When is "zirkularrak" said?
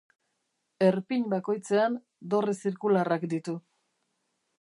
2.65-3.27